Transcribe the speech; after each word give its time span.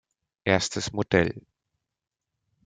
Erstes 0.45 0.93
Modell. 0.93 1.43